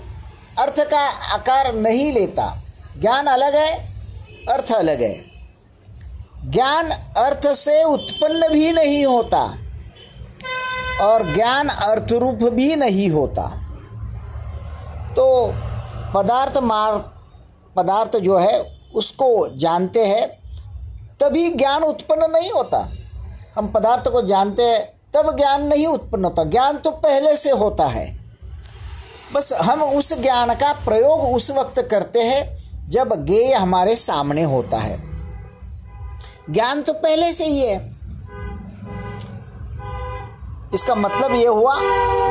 अर्थ 0.60 0.80
का 0.80 1.34
आकार 1.34 1.74
नहीं 1.74 2.14
लेता। 2.14 2.62
ज्ञान 3.00 3.26
अलग 3.26 3.56
है, 3.56 3.78
अर्थ 4.50 4.72
अलग 4.72 5.02
है। 5.02 5.26
ज्ञान 6.46 6.92
अर्थ 7.18 7.48
से 7.48 7.84
उत्पन्न 7.84 8.54
भी 8.54 8.72
नहीं 8.72 9.06
होता 9.06 9.58
और 11.02 11.34
ज्ञान 11.34 11.68
अर्थ 11.68 12.12
रूप 12.12 12.36
भी 12.36 12.76
नहीं 12.76 13.10
होता। 13.10 13.48
तो 15.16 15.54
पदार्थ 16.14 16.58
मार, 16.58 16.98
पदार्थ 17.76 18.18
जो 18.18 18.38
है, 18.38 18.80
उसको 18.96 19.58
जानते 19.58 20.06
हैं, 20.06 20.28
तभी 21.20 21.50
ज्ञान 21.50 21.84
उत्पन्न 21.84 22.32
नहीं 22.32 22.52
होता। 22.52 22.92
हम 23.56 23.68
पदार्थ 23.68 24.08
को 24.08 24.22
जानते 24.22 24.64
हैं 24.64 24.99
तब 25.14 25.38
ज्ञान 25.38 25.64
नहीं 25.64 25.88
उत्पन्न 25.88 26.26
होता। 26.26 26.44
ज्ञान 26.44 26.78
तो 26.78 26.92
पहले 26.92 27.38
से 27.38 27.52
होता 27.52 27.86
है। 27.88 28.20
बस 29.34 29.54
हम 29.54 29.84
उस 29.84 30.14
ज्ञान 30.14 30.54
का 30.54 30.74
प्रयोग 30.74 31.20
उस 31.36 31.52
वक्त 31.52 31.82
करते 31.82 32.20
हैं 32.20 32.60
जब 32.90 33.26
गेय 33.26 33.54
हमारे 33.54 33.96
सामने 33.96 34.44
होता 34.44 34.78
है। 34.78 35.04
ज्ञान 36.50 36.82
तो 36.82 36.94
पहले 36.94 37.34
से 37.34 37.46
ही 37.46 37.62
है। 37.62 37.96
इसका 40.74 40.96
मतलब 40.96 41.36
यह 41.36 41.50
हुआ, 41.50 41.76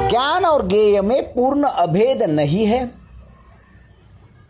ज्ञान 0.08 0.44
और 0.44 0.66
गेय 0.66 1.00
में 1.00 1.34
पूर्ण 1.34 1.64
अभेद 1.64 2.22
नहीं 2.22 2.66
है। 2.66 2.86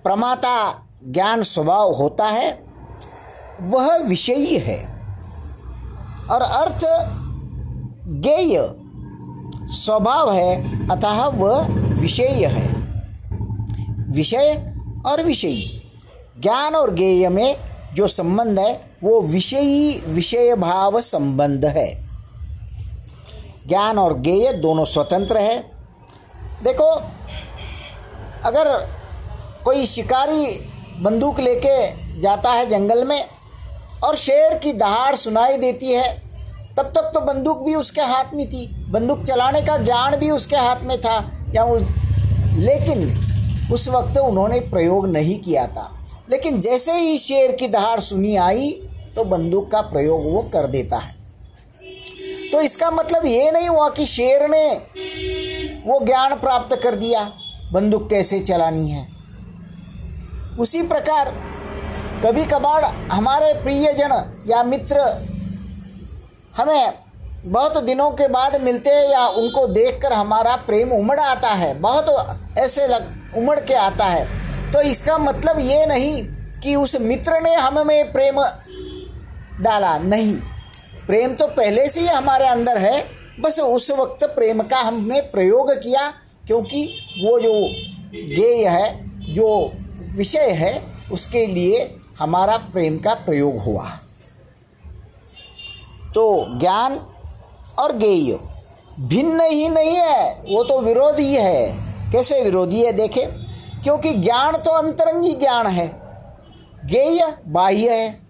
प्रमाता 0.05 0.83
ज्ञान 1.07 1.43
स्वभाव 1.43 1.93
होता 1.93 2.27
है, 2.27 2.65
वह 3.61 3.97
विषयी 3.97 4.59
है। 4.59 4.85
और 6.31 6.43
अर्थ 6.43 6.85
गेय 8.11 8.75
स्वभाव 9.67 10.33
है, 10.33 10.89
अतः 10.91 11.27
वह 11.27 11.67
विषय 12.01 12.29
है। 12.29 12.75
विषय 14.13 14.75
और 15.07 15.23
विषयी। 15.23 15.93
ज्ञान 16.41 16.75
और 16.75 16.95
गेय 16.95 17.29
में 17.29 17.57
जो 17.95 18.09
संबंध 18.09 18.59
है, 18.59 18.91
वो 19.05 19.21
विषयी 19.21 20.03
विषय 20.07 20.55
भाव 20.55 21.01
संबंध 21.01 21.65
है। 21.65 22.09
ज्ञान 23.69 23.99
और 23.99 24.21
गेय 24.21 24.53
दोनों 24.53 24.85
स्वतंत्र 24.85 25.37
है। 25.37 25.71
देखो, 26.65 27.03
अगर 28.45 28.89
कोई 29.65 29.87
शिकारी 29.87 30.71
बंदूक 31.01 31.41
लेके 31.41 31.93
जाता 32.21 32.53
है 32.53 32.67
जंगल 32.67 33.05
में 33.05 33.25
और 34.05 34.17
शेर 34.17 34.59
की 34.59 34.73
दहाड़ 34.73 35.15
सुनाई 35.15 35.57
देती 35.57 35.87
है 35.87 36.28
तब 36.79 36.93
तक 36.95 37.11
तो 37.15 37.21
बंदूक 37.21 37.59
भी 37.59 37.75
उसके 37.75 38.01
हाथ 38.01 38.35
में 38.35 38.49
थी। 38.49 38.67
बंदूक 38.91 39.23
चलाने 39.25 39.61
का 39.63 39.77
ज्ञान 39.77 40.17
भी 40.17 40.31
उसके 40.31 40.57
हाथ 40.57 40.83
में 40.83 41.01
था। 41.01 41.17
या 41.55 41.65
उस 41.65 41.83
लेकिन 42.59 43.71
उस 43.73 43.89
वक्त 43.89 44.19
उन्होंने 44.19 44.61
प्रयोग 44.61 45.07
नहीं 45.09 45.39
किया 45.41 45.67
था। 45.67 45.91
लेकिन 46.31 46.61
जैसे 46.61 46.93
ही 46.93 47.19
शेर 47.19 47.53
की 47.53 47.69
दहाड़ 47.69 48.01
सुनी 48.01 48.37
आई 48.37 48.71
तो 49.17 49.25
बंदूक 49.25 49.71
का 49.71 49.81
प्रयोग 49.81 50.33
वो 50.33 50.43
कर 50.43 50.67
देता 50.67 50.97
है। 50.97 51.15
तो 52.53 52.61
इसका 52.61 52.91
मतलब 52.91 53.27
ये 53.27 53.51
नहीं 53.51 53.69
हुआ 53.69 53.89
कि 53.89 54.07
शेर 54.07 54.49
ने 54.49 54.67
वो 55.87 55.99
ज्ञान 56.05 56.35
प्राप्त 56.35 56.77
कर 56.83 56.95
दिया, 56.95 57.21
बंदूक 57.73 58.09
कैसे 58.11 58.41
चलानी 58.41 58.91
है। 58.91 59.07
उसी 60.61 60.83
प्रकार 60.83 61.35
कभी 62.25 62.45
कभार 62.45 62.85
हमारे 63.13 63.53
प्रियजन 63.63 64.45
या 64.47 64.63
मित्र 64.63 65.05
हमें 66.59 66.93
बहुत 67.45 67.77
दिनों 67.85 68.11
के 68.11 68.27
बाद 68.29 68.61
मिलते 68.61 68.91
हैं 68.91 69.09
या 69.11 69.27
उनको 69.27 69.67
देखकर 69.67 70.13
हमारा 70.13 70.55
प्रेम 70.57 70.93
उमड़ 70.93 71.19
आता 71.21 71.49
है, 71.49 71.73
बहुत 71.81 72.59
ऐसे 72.59 72.87
लग, 72.87 73.07
उमड़ 73.37 73.59
के 73.61 73.75
आता 73.75 74.05
है। 74.05 74.73
तो 74.73 74.81
इसका 74.81 75.19
मतलब 75.19 75.59
ये 75.61 75.85
नहीं 75.87 76.23
कि 76.61 76.75
उस 76.75 76.97
मित्र 77.01 77.41
ने 77.41 77.55
हम 77.55 77.87
में 77.87 78.13
प्रेम 78.13 78.41
डाला, 79.63 79.99
नहीं। 79.99 80.35
प्रेम 81.07 81.35
तो 81.35 81.47
पहले 81.47 81.89
से 81.89 82.01
ही 82.01 82.07
हमारे 82.07 82.47
अंदर 82.47 82.79
है, 82.79 83.05
बस 83.41 83.59
उस 83.61 83.91
वक्त 83.91 84.25
प्रेम 84.27 84.63
का 84.63 84.79
हमने 84.79 85.21
प्रयोग 85.31 85.73
किया, 85.75 86.11
क्योंकि 86.47 86.85
वो 87.23 87.39
जो 87.41 87.53
गेय 88.15 88.69
है, 88.69 88.93
जो 89.35 89.73
विषय 90.17 90.51
है, 90.53 90.83
उसके 91.13 91.47
लिए 91.47 91.99
हमारा 92.19 92.57
प्रेम 92.73 92.99
का 92.99 93.15
प्रयोग 93.15 93.59
हुआ। 93.59 93.89
तो 96.09 96.47
ज्ञान 96.59 97.01
और 97.79 97.97
गेय 97.97 98.39
भिन्न 99.01 99.41
ही 99.41 99.69
नहीं 99.69 99.97
है, 99.97 100.35
वो 100.35 100.65
तो 100.65 100.81
विरोधी 100.81 101.35
है। 101.35 101.89
कैसे 102.13 102.43
विरोधी 102.43 102.85
है, 102.85 102.93
देखे, 102.93 103.27
क्योंकि 103.83 104.15
ज्ञान 104.15 104.57
तो 104.57 104.71
अंतरंगी 104.71 105.33
ज्ञान 105.33 105.67
है। 105.67 106.01
गेय 106.85 107.35
बाह्य 107.47 107.91
है। 107.91 108.21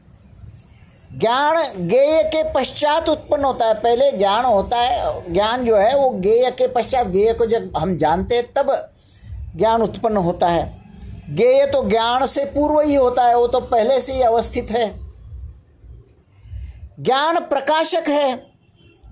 ज्ञान 1.19 1.57
गेय 1.77 2.23
के 2.23 2.53
पश्चात 2.53 3.09
उत्पन्न 3.09 3.45
होता 3.45 3.67
है। 3.67 3.75
पहले 3.75 4.13
ज्ञान 4.13 4.45
होता 4.45 4.77
है, 4.77 5.33
ज्ञान 5.33 5.65
जो 5.65 5.77
है, 5.77 5.97
वो 5.97 6.11
गेय 6.11 6.51
के 6.51 6.69
पश्चात 6.69 7.07
गेय 7.07 7.33
को 7.33 7.47
जब 7.47 7.73
हम 7.77 7.97
जानते 7.97 8.37
हैं, 8.37 8.53
तब 8.57 8.91
ज्ञान 9.57 9.83
उत्पन्न 9.83 10.17
होता 10.17 10.47
है। 10.47 10.83
गेय 11.31 11.67
तो 11.67 11.89
ज्ञान 11.89 12.27
से 12.27 12.45
पूर्व 12.45 12.81
ही 12.81 12.95
होता 12.95 13.25
है, 13.25 13.37
वो 13.37 13.47
तो 13.47 13.61
पहले 13.61 14.01
से 14.01 14.13
ही 14.13 14.23
अवस्थित 14.23 14.71
है। 14.71 15.08
ज्ञान 16.99 17.39
प्रकाशक 17.41 18.09
है 18.09 18.37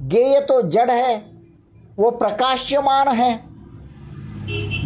गेय 0.02 0.40
तो 0.40 0.60
जड़ 0.62 0.90
है, 0.90 1.16
वो 1.98 2.10
प्रकाश्यमान 2.10 3.08
है। 3.08 3.34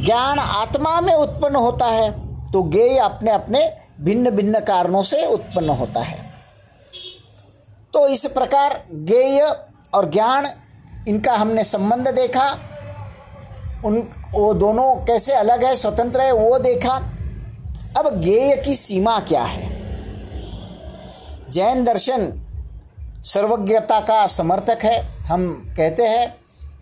ज्ञान 0.04 0.38
आत्मा 0.38 1.00
में 1.00 1.12
उत्पन्न 1.14 1.56
होता 1.56 1.86
है 1.86 2.10
तो 2.52 2.62
गेय 2.62 2.98
अपने 2.98 3.30
अपने 3.30 3.60
भिन्न 4.00 4.30
भिन्न 4.30 4.60
कारणों 4.60 5.02
से 5.02 5.24
उत्पन्न 5.26 5.68
होता 5.68 6.00
है। 6.00 6.18
तो 7.94 8.06
इस 8.08 8.26
प्रकार 8.26 8.80
गेय 8.92 9.40
और 9.94 10.10
ज्ञान, 10.10 10.46
इनका 11.08 11.32
हमने 11.32 11.64
संबंध 11.64 12.08
देखा। 12.08 12.50
उन, 13.84 13.98
वो 14.30 14.54
दोनों 14.54 14.94
कैसे 14.96 15.32
अलग 15.32 15.64
है, 15.64 15.76
स्वतंत्र 15.76 16.20
है, 16.20 16.32
वो 16.32 16.58
देखा। 16.58 16.94
अब 17.98 18.20
गेय 18.20 18.56
की 18.56 18.74
सीमा 18.74 19.18
क्या 19.20 19.42
है? 19.42 19.68
जैन 21.50 21.84
दर्शन 21.84 22.39
सर्वज्ञता 23.24 24.00
का 24.00 24.26
समर्थक 24.26 24.78
है। 24.84 25.00
हम 25.22 25.74
कहते 25.76 26.02
हैं, 26.02 26.28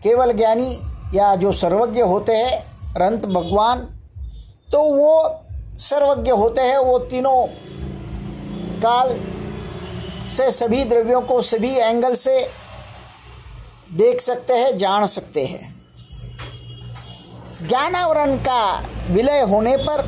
केवल 0.03 0.31
ज्ञानी 0.31 0.79
या 1.15 1.35
जो 1.35 1.53
सर्वज्ञ 1.53 2.01
होते 2.01 2.35
हैं 2.35 2.59
रंत 2.97 3.25
भगवान 3.25 3.79
तो 4.71 4.83
वो 4.83 5.45
सर्वज्ञ 5.77 6.31
होते 6.31 6.61
हैं, 6.61 6.77
वो 6.77 6.99
तीनों 6.99 7.47
काल 8.79 9.19
से 10.29 10.51
सभी 10.51 10.83
द्रव्यों 10.83 11.21
को 11.21 11.41
सभी 11.41 11.75
एंगल 11.75 12.15
से 12.15 12.51
देख 13.93 14.21
सकते 14.21 14.53
हैं, 14.53 14.77
जान 14.77 15.07
सकते 15.07 15.45
हैं। 15.45 15.81
ज्ञानावरण 17.67 18.37
का 18.37 18.83
विलय 19.09 19.41
होने 19.41 19.77
पर 19.77 20.05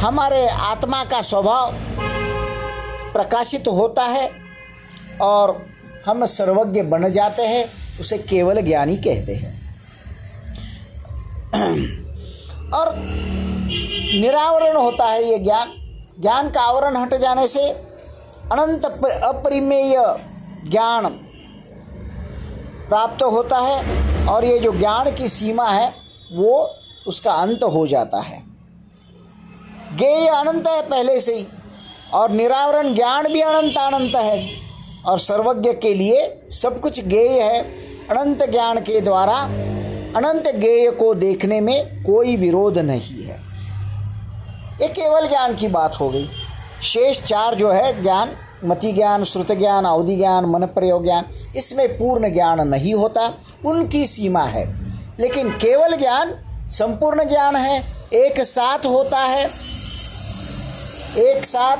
हमारे 0.00 0.48
आत्मा 0.48 1.04
का 1.04 1.20
स्वभाव 1.22 1.74
प्रकाशित 3.12 3.68
होता 3.68 4.02
है। 4.02 4.45
और 5.20 5.66
हम 6.06 6.26
सर्वज्ञ 6.26 6.82
बन 6.82 7.12
जाते 7.12 7.42
हैं, 7.42 7.68
उसे 8.00 8.18
केवल 8.18 8.60
ज्ञानी 8.60 8.96
कहते 8.96 9.34
हैं। 9.34 9.66
और 12.70 12.94
निरावरण 14.20 14.76
होता 14.76 15.04
है 15.04 15.24
ये 15.24 15.38
ज्ञान। 15.38 15.72
ज्ञान 16.20 16.50
का 16.50 16.60
आवरण 16.60 16.96
हट 16.96 17.14
जाने 17.14 17.48
से 17.48 17.60
अनंत 18.52 18.84
अपरिमेय 19.24 20.16
ज्ञान 20.70 21.06
प्राप्त 22.88 23.22
होता 23.22 23.58
है 23.58 23.84
और 24.26 24.44
ये 24.44 24.58
जो 24.58 24.72
ज्ञान 24.72 25.14
की 25.14 25.28
सीमा 25.28 25.68
है, 25.68 25.94
वो 26.32 26.74
उसका 27.06 27.32
अंत 27.32 27.60
हो 27.62 27.86
जाता 27.86 28.20
है। 28.20 28.42
ज्ञेय 29.96 30.28
अनंत 30.28 30.68
है 30.68 30.82
पहले 30.82 31.20
से 31.20 31.34
ही, 31.36 31.46
और 32.14 32.30
निरावरण 32.30 32.94
ज्ञान 32.94 33.32
भी 33.32 33.40
अनंत 33.40 33.76
अनंत 33.76 34.14
है। 34.14 34.65
और 35.06 35.18
सर्वज्ञ 35.18 35.72
के 35.72 35.94
लिए 35.94 36.40
सब 36.50 36.80
कुछ 36.80 37.00
गेय 37.00 37.40
है। 37.40 37.62
अनंत 38.10 38.50
ज्ञान 38.50 38.80
के 38.80 39.00
द्वारा 39.00 39.36
अनंत 40.16 40.48
गेय 40.48 40.90
को 40.90 41.14
देखने 41.14 41.60
में 41.60 42.04
कोई 42.04 42.36
विरोध 42.36 42.78
नहीं 42.78 43.24
है। 43.24 43.40
ये 44.82 44.88
केवल 44.88 45.28
ज्ञान 45.28 45.56
की 45.56 45.68
बात 45.68 45.94
हो 46.00 46.08
गई। 46.08 46.28
शेष 46.82 47.22
चार 47.22 47.54
जो 47.54 47.72
है, 47.72 48.02
ज्ञान, 48.02 48.30
मति 48.64 48.92
ज्ञान, 48.92 49.24
श्रुत 49.24 49.52
ज्ञान 49.52 49.84
अवधि 49.84 50.16
ज्ञान, 50.16 50.44
मन 50.44 50.62
प्रयोग 50.62 51.04
ज्ञान, 51.04 51.24
इसमें 51.56 51.98
पूर्ण 51.98 52.32
ज्ञान 52.32 52.68
नहीं 52.68 52.94
होता, 52.94 53.34
उनकी 53.66 54.06
सीमा 54.06 54.42
है। 54.42 54.86
लेकिन 55.20 55.50
केवल 55.50 55.96
ज्ञान, 55.96 56.36
संपूर्ण 56.70 57.28
ज्ञान 57.28 57.56
है। 57.56 57.84
एक 58.12 58.40
साथ 58.40 58.78
होता 58.78 59.18
है। 59.18 59.50
एक 61.18 61.40
साथ 61.44 61.76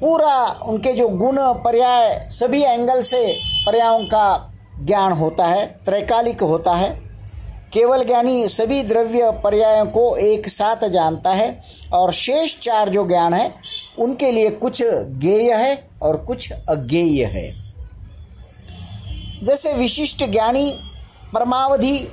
पूरा 0.00 0.46
उनके 0.46 0.92
जो 0.92 1.08
गुण, 1.08 1.36
पर्याय, 1.40 2.26
सभी 2.28 2.62
एंगल 2.62 3.00
से 3.00 3.36
पर्यायों 3.66 4.04
का 4.04 4.52
ज्ञान 4.82 5.12
होता 5.12 5.44
है, 5.44 5.66
त्रैकालिक 5.66 6.40
होता 6.40 6.74
है। 6.74 7.06
केवल 7.72 8.04
ज्ञानी 8.04 8.48
सभी 8.48 8.82
द्रव्य 8.82 9.30
पर्यायों 9.44 9.86
को 9.86 10.16
एक 10.16 10.48
साथ 10.48 10.88
जानता 10.88 11.32
है 11.32 11.60
और 11.92 12.12
शेष 12.12 12.58
चार 12.58 12.88
जो 12.88 13.06
ज्ञान 13.06 13.34
है, 13.34 13.54
उनके 13.98 14.32
लिए 14.32 14.50
कुछ 14.50 14.82
ज्ञेय 15.20 15.52
है 15.52 15.88
और 16.02 16.16
कुछ 16.16 16.52
अज्ञेय 16.52 17.24
है। 17.24 17.52
जैसे 19.42 19.72
विशिष्ट 19.72 20.24
ज्ञानी, 20.24 20.78
परमावधि, 21.34 22.08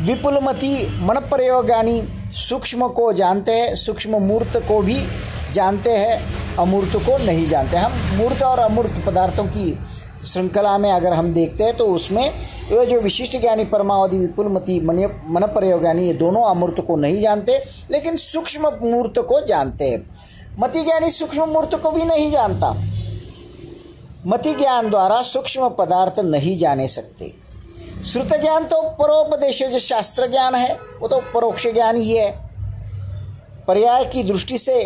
विपुलमति 0.00 0.98
मन 1.00 1.14
प्रयोगानी 1.14 2.02
सूक्ष्म 2.32 2.88
को 2.88 3.12
जानते 3.12 3.52
हैं, 3.52 3.74
सूक्ष्म 3.74 4.18
मूर्त 4.18 4.56
को 4.56 4.82
भी 4.82 5.06
जानते 5.54 5.90
हैं, 5.90 6.18
अमूर्त 6.56 6.96
को 6.96 7.18
नहीं 7.18 7.48
जानते। 7.48 7.76
हम 7.76 7.92
मूर्त 8.16 8.42
और 8.42 8.58
अमूर्त 8.60 9.02
पदार्थों 9.06 9.44
की 9.46 9.78
श्रृंखला 10.26 10.76
में 10.78 10.90
अगर 10.92 11.12
हम 11.12 11.32
देखते 11.32 11.64
हैं 11.64 11.76
तो 11.76 11.86
उसमें 11.86 12.24
ये 12.64 12.84
जो 12.86 13.00
विशिष्ट 13.00 13.36
ज्ञानी 13.36 13.64
परमावधि, 13.64 14.18
विपुलमति 14.18 14.78
मन 14.80 14.96
मन 15.28 15.46
प्रयोगानी 15.48 16.06
ये 16.06 16.12
दोनों 16.14 16.44
अमूर्त 16.44 16.80
को 16.80 16.96
नहीं 16.96 17.20
जानते, 17.22 17.58
लेकिन 17.90 18.16
सूक्ष्म 18.16 18.70
मूर्त 18.82 19.18
को 19.18 19.40
जानते 19.40 19.90
हैं। 19.90 20.00
मति 20.60 20.82
ज्ञानी 20.82 21.10
सूक्ष्म 21.10 21.48
मूर्त 21.48 21.74
को 21.74 21.90
भी 21.90 22.04
नहीं 22.04 22.30
जानता। 22.30 22.70
मति 24.26 24.54
ज्ञान 24.54 24.90
द्वारा 24.90 25.22
सूक्ष्म 25.22 25.68
पदार्थ 25.68 26.20
नहीं 26.20 26.56
जाने 26.56 26.88
सकते। 26.88 27.32
श्रुत 28.04 28.34
ज्ञान 28.34 28.64
तो 28.64 28.82
परोपदेश 28.98 29.62
शास्त्र 29.80 30.26
ज्ञान 30.26 30.54
है, 30.54 30.74
वो 31.00 31.08
तो 31.08 31.20
परोक्ष 31.34 31.66
ज्ञान 31.66 31.96
ही 31.96 32.16
है। 32.16 32.30
पर्याय 33.68 34.04
की 34.04 34.22
दृष्टि 34.22 34.58
से 34.58 34.82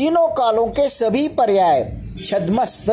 तीनों 0.00 0.28
कालों 0.28 0.66
के 0.66 0.88
सभी 0.88 1.28
पर्याय, 1.28 1.82
छदमस्त, 2.26 2.84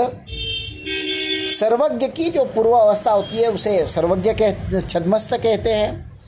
सर्वज्ञ 1.59 2.07
की 2.07 2.29
जो 2.29 2.43
पूर्वावस्था 2.45 3.11
होती 3.11 3.37
है, 3.37 3.47
उसे 3.47 3.85
सर्वज्ञ 3.87 4.33
कह 4.33 4.79
छदमस्त 4.79 5.33
कहते 5.33 5.69
हैं। 5.69 6.19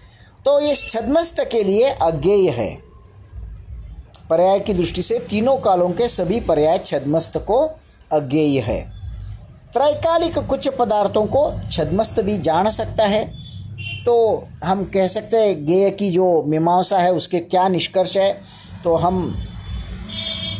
तो 0.46 0.60
ये 0.60 0.76
छदमस्त 0.76 1.40
के 1.52 1.64
लिए 1.64 1.90
अज्ञेय 1.90 2.50
है। 2.50 2.70
पर्याय 4.30 4.60
की 4.60 4.74
दृष्टि 4.74 5.02
से 5.02 5.20
तीनों 5.20 5.58
कालों 5.58 5.90
के 5.90 6.08
सभी 6.08 6.40
पर्याय 6.40 6.78
छदमस्त 6.78 7.38
को 7.38 7.60
अज्ञेय 8.12 8.60
है। 8.60 8.82
त्रैकालिक 9.74 10.40
कुछ 10.40 10.68
पदार्थों 10.70 11.26
को 11.26 11.52
छदमस्त 11.72 12.22
भी 12.22 12.38
जान 12.38 12.72
सकता 12.72 13.06
है। 13.06 13.26
तो 14.06 14.48
हम 14.64 14.86
कह 14.86 15.08
सकते 15.08 15.38
हैं 15.38 15.66
गेय 15.66 15.90
की 15.90 16.12
जो 16.12 16.44
मीमांसा 16.44 17.00
है, 17.00 17.14
उसके 17.14 17.40
क्या 17.40 17.68
निष्कर्ष 17.68 18.18
है 18.18 18.34
तो 18.84 18.96
हम 18.96 19.46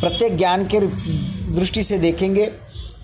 प्रत्येक 0.00 0.38
ज्ञान 0.38 0.64
के 0.66 0.80
दृष्टि 1.52 1.82
से 1.82 1.98
देखेंगे। 1.98 2.52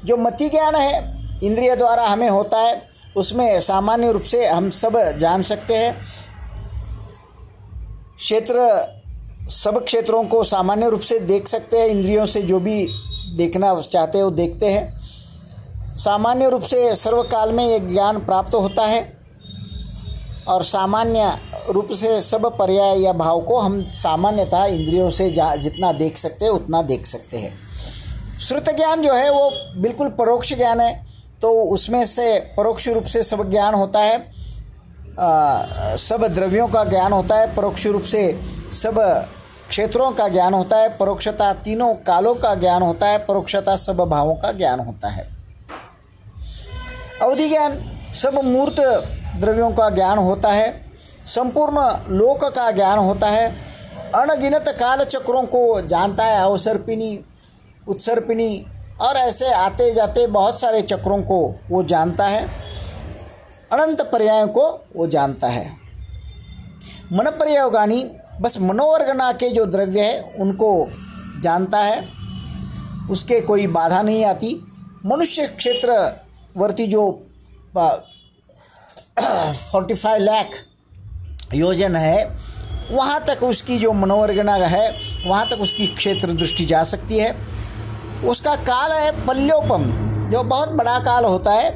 जो 0.05 0.17
मति 0.17 0.49
ज्ञान 0.49 0.75
है, 0.75 1.17
इंद्रिय 1.43 1.77
द्वारा 1.77 2.07
हमें 2.07 2.29
होता 2.29 2.59
है, 2.59 2.89
उसमें 3.17 3.61
सामान्य 3.61 4.13
रूप 4.13 4.23
से 4.23 4.47
हम 4.47 4.71
सब 4.71 5.13
जान 5.19 5.43
सकते 5.43 5.75
हैं। 5.75 5.97
क्षेत्र, 8.17 8.57
सब 9.49 9.85
क्षेत्रों 9.85 10.25
को 10.25 10.45
सामान्य 10.45 10.89
रूप 10.89 11.01
से 11.01 11.21
देख 11.21 11.49
सकते 11.49 11.79
हैं, 11.79 11.87
इंद्रियों 11.87 12.27
से 12.27 12.43
जो 12.43 12.61
भी 12.61 12.89
देखना 13.37 13.81
चाहते 13.81 14.19
हैं, 14.19 14.25
वो 14.25 14.31
देखते 14.31 14.67
हैं। 14.67 15.01
सामान्य 15.97 16.49
रूप 16.49 16.63
से 16.63 16.97
सर्वकाल 16.97 17.53
में 17.53 17.67
ये 17.67 17.79
ज्ञान 17.79 18.19
प्राप्त 18.19 18.55
होता 18.55 18.87
है 18.87 19.19
और 20.49 20.63
सामान्य 20.63 21.39
रूप 21.69 21.89
से 21.93 22.21
सब 22.21 22.57
पर्याय 22.59 23.01
या 23.03 23.13
भाव 23.13 23.41
को 23.41 23.59
हम 23.59 23.81
सामान्यतः 23.93 24.65
इंद्रियों 24.65 25.11
से 25.11 25.31
जितना 25.31 25.93
देख 25.93 26.17
सकते 26.17 26.45
हैं 26.45 26.53
उतना 26.53 26.83
देख 26.83 27.07
सकते 27.07 27.39
हैं। 27.39 27.53
श्रुत 28.39 28.71
ज्ञान 28.71 29.03
जो 29.03 29.15
है 29.15 29.31
वो 29.31 29.51
बिल्कुल 29.77 30.09
परोक्ष 30.09 30.53
ज्ञान 30.55 30.81
है 30.81 31.07
तो 31.43 31.53
उसमें 31.65 32.05
से 32.07 32.39
परोक्ष 32.57 32.89
रूप 32.89 33.05
से 33.05 33.23
सब 33.23 33.51
ज्ञान 33.51 33.75
होता 33.75 34.01
है। 34.01 34.19
आ, 35.19 35.97
सब 35.97 36.27
द्रव्यों 36.27 36.69
का 36.69 36.85
ज्ञान 36.85 37.13
होता 37.13 37.37
है 37.37 37.55
परोक्ष 37.55 37.87
रूप 37.87 38.03
से 38.03 38.41
सब 38.73 39.01
क्षेत्रों 39.69 40.11
का 40.13 40.29
ज्ञान 40.29 40.55
होता 40.55 40.77
है 40.77 40.97
परोक्षता 40.97 41.53
तीनों 41.55 41.95
कालों 41.95 42.35
का 42.35 42.55
ज्ञान 42.55 42.83
होता 42.83 43.09
है 43.09 43.19
परोक्षता 43.19 43.77
सब 43.77 43.97
भावों 43.97 44.35
का 44.35 44.53
ज्ञान 44.53 44.81
होता 44.81 45.09
है। 45.09 45.29
अवधि 47.23 47.49
ज्ञान 47.49 47.79
सब 48.15 48.35
मूर्त 48.45 48.81
द्रव्यों 49.37 49.71
का 49.73 49.91
ज्ञान 49.91 50.19
होता 50.19 50.51
है 50.51 50.86
संपूर्ण 51.27 51.81
लोक 52.09 52.45
का 52.45 52.71
ज्ञान 52.71 52.99
होता 52.99 53.27
है। 53.27 53.49
अनगिनत 54.15 54.65
काल 54.69 55.05
चक्रों 55.05 55.43
को 55.43 55.81
जानता 55.81 56.25
है 56.25 56.41
अवसर्पिणी, 56.41 57.19
उत्सर्पिणी 57.89 58.67
और 59.01 59.17
ऐसे 59.17 59.53
आते 59.53 59.93
जाते 59.95 60.27
बहुत 60.27 60.61
सारे 60.61 60.83
चक्रों 60.83 61.23
को 61.23 61.55
वो 61.71 61.83
जानता 61.83 62.27
है। 62.27 62.47
अनंत 63.73 64.01
पर्यायों 64.01 64.49
को 64.49 64.69
वो 64.97 65.07
जानता 65.07 65.47
है। 65.47 65.73
मन 67.13 67.31
पर्यायोगानी, 67.31 68.03
बस 68.41 68.59
मनोवर्गना 68.61 69.33
के 69.33 69.49
जो 69.49 69.67
द्रव्य 69.67 70.01
है, 70.01 70.21
उनको 70.39 70.89
जानता 71.43 71.79
है। 71.79 72.09
उसके 73.11 73.41
कोई 73.41 73.67
बाधा 73.67 74.03
नहीं 74.03 74.25
आती। 74.25 74.55
मनुष्य 75.07 75.47
क्षेत्रवर्ती 75.47 76.87
जो 76.87 77.27
फोर्टी 79.73 79.95
फाइव 79.95 80.23
लैख 80.23 80.51
योजन 81.55 81.97
है, 81.97 82.25
वहाँ 82.91 83.25
तक 83.25 83.43
उसकी 83.43 83.79
जो 83.79 83.93
मनोवर्गना 83.93 84.55
है, 84.55 84.95
वहाँ 85.27 85.47
तक 85.49 85.61
उसकी 85.61 85.87
क्षेत्र 85.87 86.33
दृष्टि 86.33 86.65
जा 86.65 86.83
सकती 86.85 87.19
है। 87.19 87.35
उसका 88.25 88.55
काल 88.57 88.93
है 88.93 89.27
पल्योपम 89.27 89.85
जो 90.31 90.43
बहुत 90.43 90.69
बड़ा 90.69 90.99
काल 90.99 91.25
होता 91.25 91.53
है। 91.53 91.71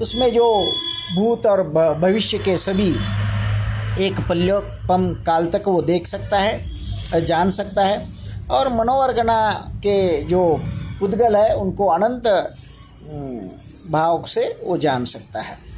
उसमें 0.00 0.32
जो 0.32 0.72
भूत 1.14 1.46
और 1.46 1.62
भविष्य 2.00 2.38
के 2.38 2.56
सभी 2.56 2.90
एक 4.06 4.20
पल्योपम 4.28 5.12
काल 5.26 5.46
तक 5.46 5.62
वो 5.66 5.82
देख 5.82 6.06
सकता 6.06 6.38
है, 6.38 7.24
जान 7.24 7.50
सकता 7.50 7.84
है। 7.84 8.06
और 8.50 8.68
मनोवर्गना 8.68 9.50
के 9.76 10.22
जो 10.22 10.60
उद्गल 11.02 11.36
है, 11.36 11.54
उनको 11.56 11.86
अनंत 11.86 12.26
भाव 13.90 14.24
से 14.26 14.60
वो 14.64 14.76
जान 14.76 15.04
सकता 15.04 15.40
है। 15.40 15.69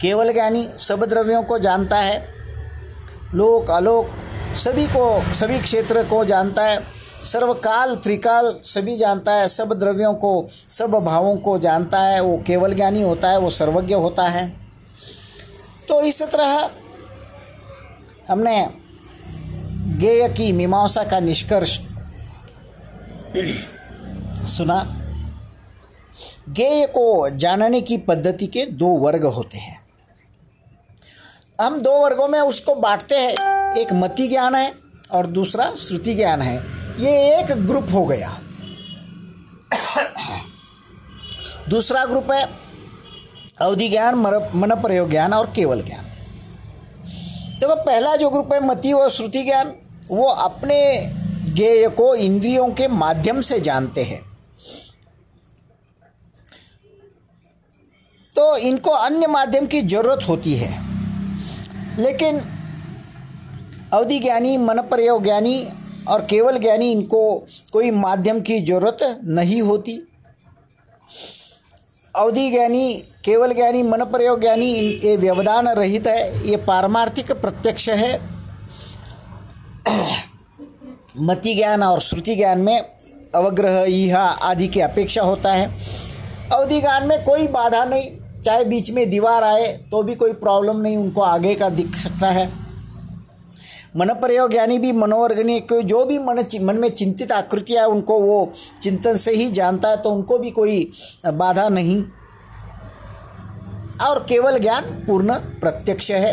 केवल 0.00 0.32
ज्ञानी 0.32 0.68
सब 0.78 1.04
द्रव्यों 1.04 1.42
को 1.42 1.58
जानता 1.58 1.98
है, 1.98 2.28
लोक, 3.34 3.70
अलोक, 3.70 4.06
सभी 4.56 4.86
को, 4.86 5.34
सभी 5.34 5.58
क्षेत्र 5.58 6.02
को 6.02 6.24
जानता 6.24 6.64
है, 6.64 6.82
सर्वकाल, 7.22 7.96
त्रिकाल 7.96 8.60
सभी 8.64 8.96
जानता 8.96 9.32
है, 9.32 9.48
सब 9.48 9.72
द्रव्यों 9.72 10.14
को, 10.14 10.48
सब 10.68 10.90
भावों 10.90 11.36
को 11.36 11.58
जानता 11.58 12.00
है, 12.00 12.20
वो 12.20 12.42
केवल 12.46 12.74
ज्ञानी 12.74 13.02
होता 13.02 13.30
है, 13.30 13.38
वो 13.38 13.50
सर्वज्ञ 13.50 13.94
होता 13.94 14.22
है। 14.22 14.48
तो 15.88 16.02
इस 16.02 16.22
तरह 16.22 16.70
हमने 18.28 18.68
गेय 19.98 20.28
की 20.28 20.52
मीमांसा 20.52 21.04
का 21.04 21.20
निष्कर्ष 21.20 21.80
सुना। 24.48 24.96
गेय 26.48 26.86
को 26.86 27.30
जानने 27.30 27.80
की 27.80 27.96
पद्धति 27.96 28.46
के 28.46 28.66
दो 28.66 28.86
वर्ग 28.86 29.24
होते 29.24 29.58
हैं। 29.58 29.87
हम 31.58 31.78
दो 31.80 31.92
वर्गों 32.02 32.26
में 32.28 32.40
उसको 32.40 32.74
बांटते 32.74 33.14
हैं। 33.14 33.72
एक 33.76 33.92
मति 33.92 34.26
ज्ञान 34.28 34.54
है 34.54 34.74
और 35.12 35.26
दूसरा 35.26 35.70
श्रुति 35.78 36.14
ज्ञान 36.14 36.42
है। 36.42 36.56
ये 37.00 37.10
एक 37.38 37.52
ग्रुप 37.66 37.88
हो 37.92 38.04
गया। 38.06 38.38
दूसरा 41.68 42.04
ग्रुप 42.06 42.30
है 42.32 42.44
अवधि 43.60 43.88
ज्ञान 43.88 44.14
मन 44.14 44.74
प्रयोग 44.82 45.10
ज्ञान 45.10 45.32
और 45.32 45.52
केवल 45.56 45.82
ज्ञान। 45.82 46.04
देखो 47.60 47.74
तो 47.74 47.82
पहला 47.82 48.16
जो 48.16 48.30
ग्रुप 48.30 48.52
है 48.52 48.64
मति 48.66 48.92
और 48.92 49.10
श्रुति 49.10 49.42
ज्ञान, 49.42 49.74
वो 50.08 50.28
अपने 50.28 50.80
ज्ञेय 51.54 51.88
को 51.88 52.14
इंद्रियों 52.14 52.68
के 52.70 52.88
माध्यम 52.88 53.40
से 53.40 53.60
जानते 53.60 54.04
हैं। 54.04 54.22
तो 58.32 58.56
इनको 58.56 58.90
अन्य 58.90 59.26
माध्यम 59.26 59.66
की 59.66 59.82
ज़रूरत 59.82 60.28
होती 60.28 60.54
है। 60.54 60.87
लेकिन 61.98 62.40
अवधि 63.92 64.18
ज्ञानी 64.18 64.56
मन 64.56 64.78
प्रयोग 64.78 65.22
ज्ञानी 65.22 65.68
और 66.08 66.20
केवल 66.20 66.58
ज्ञानी, 66.58 66.92
इनको 66.92 67.46
कोई 67.72 67.90
माध्यम 67.90 68.40
की 68.40 68.60
ज़रूरत 68.60 69.20
नहीं 69.24 69.62
होती। 69.62 70.08
अवधि 72.16 72.50
ज्ञानी, 72.50 72.94
केवल 73.24 73.54
ज्ञानी 73.54 73.82
मन 73.82 74.04
प्रयोग 74.04 74.40
ज्ञानी 74.40 74.72
ये 75.04 75.16
व्यवधान 75.16 75.68
रहित 75.68 76.06
है, 76.06 76.48
ये 76.48 76.56
पारमार्थिक 76.56 77.32
प्रत्यक्ष 77.32 77.88
है। 77.88 78.20
मति 81.20 81.54
ज्ञान 81.54 81.82
और 81.82 82.00
श्रुति 82.00 82.34
ज्ञान 82.34 82.58
में 82.58 82.84
अवग्रह, 83.34 83.84
ईहा 83.88 84.22
आदि 84.22 84.68
की 84.68 84.80
अपेक्षा 84.80 85.22
होता 85.22 85.52
है। 85.52 85.78
अवधि 86.52 86.80
ज्ञान 86.80 87.06
में 87.06 87.24
कोई 87.24 87.46
बाधा 87.46 87.84
नहीं। 87.84 88.10
चाहे 88.48 88.64
बीच 88.64 88.90
में 88.90 89.08
दीवार 89.10 89.44
आए 89.44 89.66
तो 89.90 90.02
भी 90.02 90.14
कोई 90.14 90.32
प्रॉब्लम 90.32 90.76
नहीं 90.76 90.96
उनको 90.96 91.20
आगे 91.20 91.54
का 91.54 91.68
दिख 91.68 91.96
सकता 91.96 92.30
है। 92.30 92.46
मन 93.96 94.08
प्रयोग 94.14 94.54
यानी 94.54 94.78
भी 94.78 94.92
मनोवर्गनी 94.92 95.58
को 95.60 95.80
जो 95.82 96.04
भी 96.04 96.18
मन 96.18 96.44
मन 96.62 96.76
में 96.76 96.88
चिंतित 96.90 97.32
आकृतियाँ 97.32 97.86
उनको 97.86 98.18
वो 98.20 98.52
चिंतन 98.82 99.16
से 99.16 99.34
ही 99.34 99.50
जानता 99.50 99.88
है 99.88 99.96
तो 99.96 100.10
उनको 100.10 100.38
भी 100.38 100.50
कोई 100.50 100.90
बाधा 101.26 101.68
नहीं। 101.68 102.02
और 104.02 104.24
केवल 104.28 104.58
ज्ञान 104.58 104.84
पूर्ण 105.06 105.34
प्रत्यक्ष 105.34 106.10
है। 106.10 106.32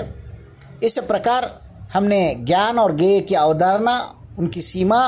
इस 0.83 0.97
प्रकार 0.99 1.49
हमने 1.93 2.35
ज्ञान 2.35 2.79
और 2.79 2.95
ज्ञेय 2.95 3.19
की 3.21 3.35
अवधारणा, 3.35 3.97
उनकी 4.39 4.61
सीमा 4.61 5.01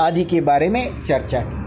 आदि 0.00 0.24
के 0.24 0.40
बारे 0.40 0.68
में 0.68 1.04
चर्चा 1.04 1.40
की। 1.40 1.61